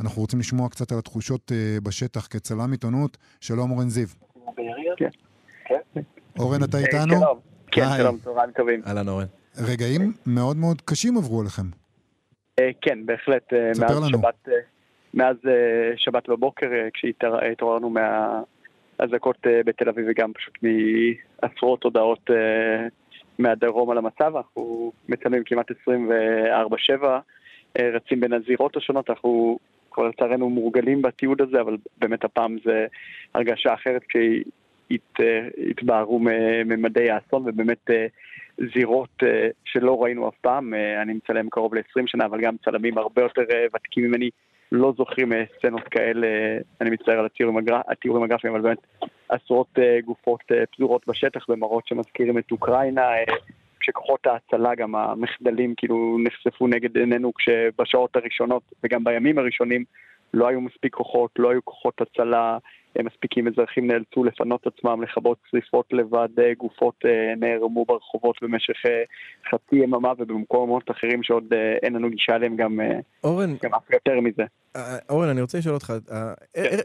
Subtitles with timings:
[0.00, 1.52] אנחנו רוצים לשמוע קצת על התחושות
[1.82, 3.16] בשטח כצלם עיתונות.
[3.40, 4.08] שלום אורן זיו.
[4.96, 5.08] כן.
[6.38, 7.14] אורן, אתה איתנו?
[7.20, 7.38] שלום.
[7.70, 8.82] כן, שלום, צהריים טובים.
[8.86, 9.26] אהלן אורן.
[9.56, 11.62] רגעים מאוד מאוד קשים עברו עליכם.
[12.80, 13.52] כן, בהחלט.
[13.72, 14.18] ספר לנו.
[14.18, 14.48] שבת,
[15.14, 15.36] מאז
[15.96, 19.36] שבת בבוקר, כשהתעוררנו מהאזעקות
[19.66, 20.58] בתל אביב וגם פשוט
[21.42, 22.30] מעשרות הודעות
[23.38, 25.72] מהדרום על המצב, אנחנו מצלמים כמעט 24-7,
[27.78, 29.58] רצים בין הזירות השונות, אנחנו
[29.98, 32.86] כבר לצערנו מורגלים בתיעוד הזה, אבל באמת הפעם זה
[33.34, 34.02] הרגשה אחרת
[34.88, 36.18] כשהתבהרו
[36.64, 37.90] ממדי האסון ובאמת
[38.74, 39.22] זירות
[39.64, 43.42] שלא ראינו אף פעם, אני מצלם קרוב ל-20 שנה, אבל גם צלמים הרבה יותר
[43.76, 44.30] ותיקים ממני.
[44.72, 46.26] לא זוכרים סצנות כאלה,
[46.80, 47.26] אני מצטער על
[47.90, 48.78] התיאורים הגרפיים, אבל באמת
[49.28, 50.42] עשרות גופות
[50.76, 53.02] פזורות בשטח במראות שמזכירים את אוקראינה,
[53.88, 59.84] כשכוחות ההצלה, גם המחדלים כאילו נחשפו נגד עינינו כשבשעות הראשונות וגם בימים הראשונים
[60.34, 62.58] לא היו מספיק כוחות, לא היו כוחות הצלה
[63.04, 67.04] מספיקים, אזרחים נאלצו לפנות עצמם, לכבות שריפות לבד, גופות
[67.36, 68.74] נערמו ברחובות במשך
[69.50, 71.44] חצי יממה ובמקומות אחרים שעוד
[71.82, 72.80] אין לנו גישה אליהם גם,
[73.24, 74.42] אורן, גם אף יותר מזה.
[75.10, 75.92] אורן, אני רוצה לשאול אותך,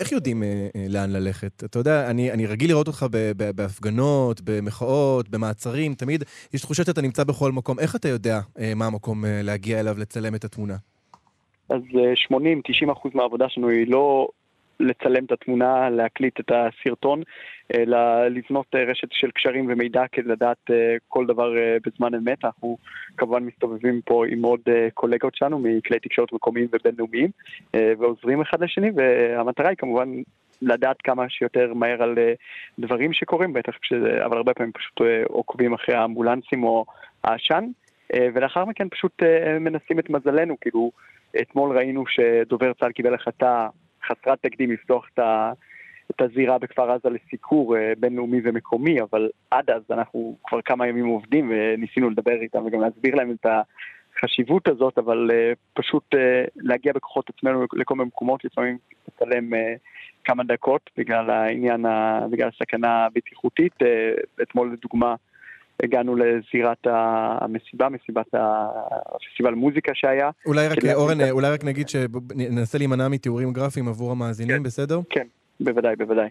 [0.00, 0.42] איך יודעים
[0.88, 1.64] לאן ללכת?
[1.64, 3.06] אתה יודע, אני, אני רגיל לראות אותך
[3.56, 7.78] בהפגנות, במחאות, במעצרים, תמיד יש תחושה שאתה נמצא בכל מקום.
[7.78, 8.40] איך אתה יודע
[8.76, 10.74] מה המקום להגיע אליו, לצלם את התמונה?
[11.68, 11.82] אז
[12.32, 14.28] 80-90 אחוז מהעבודה שלנו היא לא
[14.80, 17.22] לצלם את התמונה, להקליט את הסרטון,
[17.74, 20.70] אלא לבנות רשת של קשרים ומידע כדי לדעת
[21.08, 21.52] כל דבר
[21.86, 22.44] בזמן אמת.
[22.44, 22.76] אנחנו
[23.16, 24.60] כמובן מסתובבים פה עם עוד
[24.94, 27.30] קולגות שלנו מכלי תקשורת מקומיים ובינלאומיים
[27.74, 30.08] ועוזרים אחד לשני, והמטרה היא כמובן
[30.62, 32.18] לדעת כמה שיותר מהר על
[32.78, 36.84] דברים שקורים, בטח כשזה, אבל הרבה פעמים פשוט עוקבים אחרי האמבולנסים או
[37.24, 37.64] העשן,
[38.16, 39.22] ולאחר מכן פשוט
[39.60, 40.90] מנסים את מזלנו, כאילו
[41.40, 43.68] אתמול ראינו שדובר צה"ל קיבל החלטה
[44.04, 45.52] חסרת תקדים לפתוח את, ה,
[46.10, 51.52] את הזירה בכפר עזה לסיקור בינלאומי ומקומי, אבל עד אז אנחנו כבר כמה ימים עובדים
[51.54, 53.46] וניסינו לדבר איתם וגם להסביר להם את
[54.16, 55.30] החשיבות הזאת, אבל
[55.74, 56.14] פשוט
[56.56, 59.50] להגיע בכוחות עצמנו לכל מיני מקומות, לפעמים לצלם
[60.24, 61.84] כמה דקות בגלל העניין,
[62.30, 63.74] בגלל הסכנה הבטיחותית.
[64.42, 65.14] אתמול לדוגמה
[65.82, 70.30] הגענו לזירת המסיבה, מסיבת הפסטיבל מוזיקה שהיה.
[70.46, 71.30] אולי רק, אורן, את...
[71.30, 75.00] אולי רק נגיד שננסה להימנע מתיאורים גרפיים עבור המאזינים, כן, בסדר?
[75.10, 75.26] כן,
[75.60, 76.28] בוודאי, בוודאי.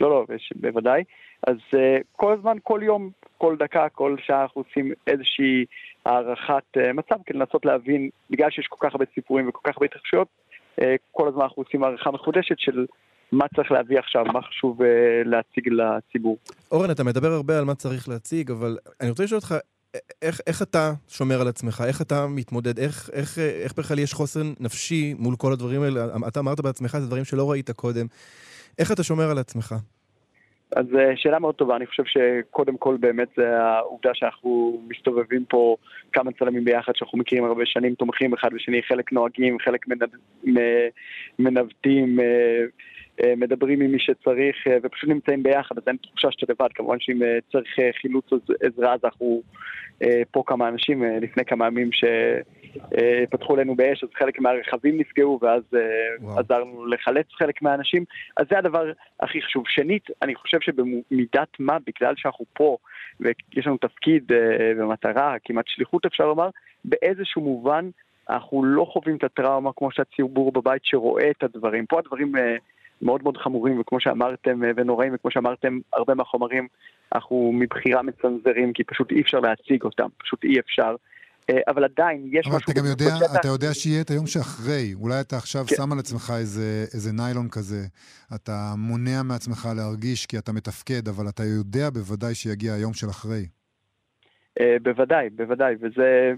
[0.00, 0.24] לא, לא,
[0.56, 1.04] בוודאי.
[1.46, 1.78] אז uh,
[2.12, 5.64] כל הזמן, כל יום, כל דקה, כל שעה אנחנו עושים איזושהי
[6.04, 9.86] הערכת uh, מצב כדי לנסות להבין, בגלל שיש כל כך הרבה סיפורים וכל כך הרבה
[9.86, 10.28] התרחשויות,
[10.80, 12.86] uh, כל הזמן אנחנו עושים הערכה מחודשת של
[13.34, 14.84] מה צריך להביא עכשיו, מה חשוב uh,
[15.24, 16.38] להציג לציבור.
[16.72, 19.54] אורן, אתה מדבר הרבה על מה צריך להציג, אבל אני רוצה לשאול אותך,
[20.22, 21.84] איך, איך אתה שומר על עצמך?
[21.86, 22.78] איך אתה מתמודד?
[22.78, 26.06] איך, איך, איך בכלל יש חוסן נפשי מול כל הדברים האלה?
[26.28, 28.06] אתה אמרת בעצמך, זה דברים שלא ראית קודם.
[28.78, 29.74] איך אתה שומר על עצמך?
[30.76, 35.76] אז שאלה מאוד טובה, אני חושב שקודם כל באמת זה העובדה שאנחנו מסתובבים פה
[36.12, 39.86] כמה צלמים ביחד שאנחנו מכירים הרבה שנים, תומכים אחד בשני, חלק נוהגים, חלק
[41.38, 42.18] מנווטים,
[43.36, 47.78] מדברים עם מי שצריך ופשוט נמצאים ביחד, אז אין תחושה שאתה לבד, כמובן שאם צריך
[48.00, 48.24] חילוץ
[48.62, 49.42] עזרה אז אנחנו
[50.30, 55.62] פה כמה אנשים, לפני כמה ימים שפתחו עלינו באש, אז חלק מהרכבים נפגעו ואז
[56.20, 56.38] וואו.
[56.38, 58.04] עזרנו לחלץ חלק מהאנשים,
[58.36, 59.64] אז זה הדבר הכי חשוב.
[59.68, 62.76] שנית, אני חושב שבמידת מה, בגלל שאנחנו פה
[63.20, 64.32] ויש לנו תפקיד
[64.76, 66.48] ומטרה, כמעט שליחות אפשר לומר,
[66.84, 67.90] באיזשהו מובן
[68.30, 71.86] אנחנו לא חווים את הטראומה כמו שהציבור בבית שרואה את הדברים.
[71.86, 72.32] פה הדברים
[73.02, 76.68] מאוד מאוד חמורים, וכמו שאמרתם, ונוראים, וכמו שאמרתם, הרבה מהחומרים
[77.14, 80.96] אנחנו מבחירה מצנזרים, כי פשוט אי אפשר להציג אותם, פשוט אי אפשר.
[81.68, 82.66] אבל עדיין יש אבל משהו...
[82.66, 83.36] אבל אתה גם יודע, בשטח...
[83.40, 84.94] אתה יודע שיהיה את היום שאחרי.
[84.94, 85.76] אולי אתה עכשיו כן.
[85.76, 87.86] שם על עצמך איזה, איזה ניילון כזה.
[88.34, 93.46] אתה מונע מעצמך להרגיש כי אתה מתפקד, אבל אתה יודע בוודאי שיגיע היום של אחרי.
[94.82, 96.32] בוודאי, בוודאי, וזה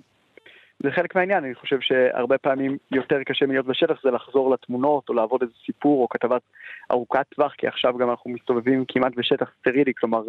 [0.83, 5.15] זה חלק מהעניין, אני חושב שהרבה פעמים יותר קשה מלהיות בשטח זה לחזור לתמונות או
[5.15, 6.43] לעבוד איזה סיפור או כתבת
[6.91, 10.23] ארוכת טווח, כי עכשיו גם אנחנו מסתובבים כמעט בשטח סטרילי, כלומר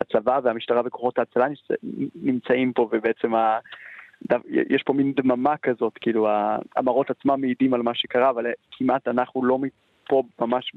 [0.00, 1.46] הצבא והמשטרה וכוחות ההצלה
[2.14, 3.58] נמצאים פה ובעצם ה...
[4.48, 6.28] יש פה מין דממה כזאת, כאילו
[6.76, 9.58] המראות עצמם מעידים על מה שקרה, אבל כמעט אנחנו לא
[10.08, 10.72] פה ממש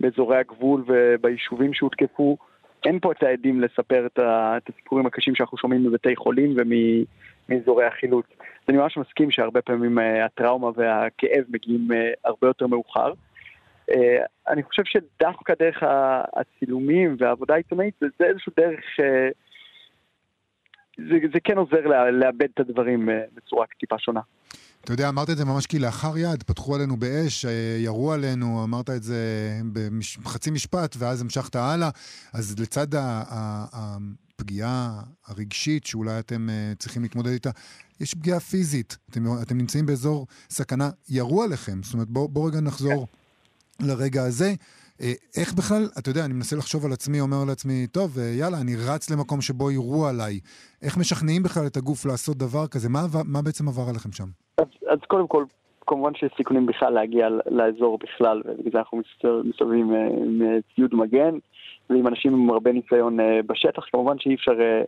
[0.00, 2.36] באזורי הגבול וביישובים שהותקפו.
[2.84, 4.18] אין פה את העדים לספר את
[4.68, 6.70] הסיפורים הקשים שאנחנו שומעים מבתי חולים ומ...
[7.48, 8.26] מאזורי החילוץ.
[8.68, 11.88] אני ממש מסכים שהרבה פעמים הטראומה והכאב מגיעים
[12.24, 13.12] הרבה יותר מאוחר.
[14.48, 15.82] אני חושב שדווקא דרך
[16.36, 18.84] הצילומים והעבודה העיתונאית זה איזשהו דרך,
[20.98, 24.20] זה, זה כן עוזר לאבד את הדברים בצורה טיפה שונה.
[24.86, 28.90] אתה יודע, אמרת את זה ממש כלאחר יד, פתחו עלינו באש, אה, ירו עלינו, אמרת
[28.90, 29.16] את זה
[30.22, 31.90] בחצי משפט, ואז המשכת הלאה.
[32.32, 37.50] אז לצד הפגיעה הרגשית שאולי אתם uh, צריכים להתמודד איתה,
[38.00, 38.96] יש פגיעה פיזית.
[39.10, 41.80] אתם, אתם נמצאים באזור סכנה, ירו עליכם.
[41.82, 43.06] זאת אומרת, בואו בוא רגע נחזור
[43.80, 44.54] לרגע הזה.
[45.00, 48.60] אה, איך בכלל, אתה יודע, אני מנסה לחשוב על עצמי, אומר לעצמי, טוב, אה, יאללה,
[48.60, 50.40] אני רץ למקום שבו יירו עליי.
[50.82, 52.88] איך משכנעים בכלל את הגוף לעשות דבר כזה?
[52.88, 54.28] מה, מה בעצם עבר עליכם שם?
[54.58, 55.44] אז, אז קודם כל,
[55.86, 59.02] כמובן שיש סיכונים בכלל להגיע לאזור בכלל, ובגלל זה אנחנו
[59.44, 60.42] מסתובבים עם
[60.74, 61.38] ציוד מגן.
[61.90, 63.84] ועם אנשים עם הרבה ניסיון אה, בשטח.
[63.92, 64.82] כמובן שאי אפשר, אה,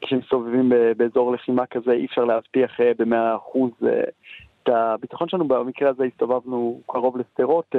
[0.00, 3.70] כשמסתובבים באזור לחימה כזה, אי אפשר להבטיח אה, במאה אחוז
[4.64, 5.48] את הביטחון שלנו.
[5.48, 7.74] במקרה הזה הסתובבנו קרוב לשדרות,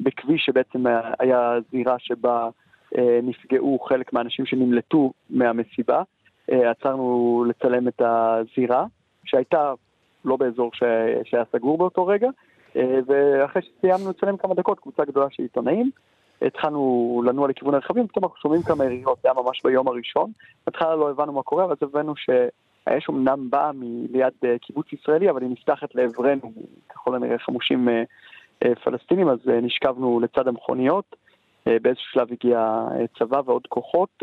[0.00, 0.84] בכביש שבעצם
[1.18, 2.48] היה זירה שבה
[3.22, 6.02] נפגעו חלק מהאנשים שנמלטו מהמסיבה.
[6.48, 8.86] עצרנו לצלם את הזירה,
[9.24, 9.72] שהייתה
[10.24, 10.70] לא באזור
[11.24, 12.28] שהיה סגור באותו רגע,
[13.06, 15.90] ואחרי שסיימנו לצלם כמה דקות, קבוצה גדולה של עיתונאים,
[16.42, 20.30] התחלנו לנוע לכיוון הרכבים, פתאום אנחנו שומעים כמה יריות, זה היה ממש ביום הראשון.
[20.66, 22.14] בהתחלה לא הבנו מה קורה, ואז הבנו
[22.86, 23.70] שהאש אמנם באה
[24.12, 26.52] ליד אה, קיבוץ ישראלי, אבל היא נפתחת לעברנו,
[26.88, 28.02] ככל הנראה חמושים אה,
[28.64, 31.16] אה, פלסטינים, אז נשכבנו לצד המכוניות.
[31.82, 32.86] באיזשהו שלב הגיע
[33.18, 34.22] צבא ועוד כוחות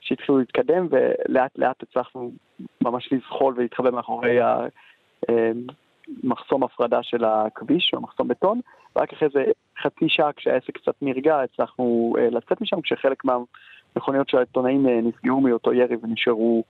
[0.00, 2.32] שהתחילו להתקדם, ולאט לאט הצלחנו
[2.80, 4.38] ממש לזחול ולהתחבא מאחורי
[6.22, 8.60] מחסום הפרדה של הכביש, או מחסום בטון,
[8.96, 9.44] ורק אחרי זה
[9.82, 15.96] חצי שעה כשהעסק קצת נרגע הצלחנו לצאת משם, כשחלק מהמכוניות של העיתונאים נפגעו מאותו ירי
[16.02, 16.64] ונשארו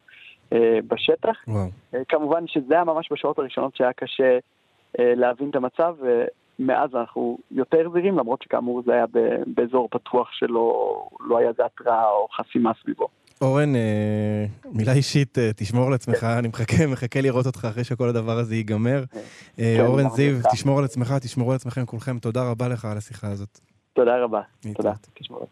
[0.89, 1.37] בשטח.
[1.49, 1.67] וואו.
[1.67, 7.39] Uh, כמובן שזה היה ממש בשעות הראשונות שהיה קשה uh, להבין את המצב, ומאז אנחנו
[7.51, 9.07] יותר זהירים, למרות שכאמור זה היה
[9.47, 13.09] באזור פתוח שלא לא היה זה התראה או חסימה סביבו.
[13.41, 18.09] אורן, אה, מילה אישית, אה, תשמור על עצמך, אני מחכה, מחכה לראות אותך אחרי שכל
[18.09, 19.05] הדבר הזה ייגמר.
[19.11, 19.19] כן,
[19.59, 22.97] אה, כן, אורן זיו, תשמור על עצמך, תשמרו על עצמכם כולכם, תודה רבה לך על
[22.97, 23.61] השיחה הזאת.
[23.93, 24.41] תודה רבה.
[24.75, 24.93] תודה.
[25.15, 25.47] תשמור על